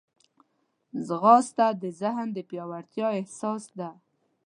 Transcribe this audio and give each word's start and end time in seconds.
ځغاسته 1.07 1.67
د 1.81 1.83
ذهن 2.01 2.27
د 2.33 2.37
پیاوړتیا 2.49 3.07
اساس 3.21 3.63
ده 3.79 3.89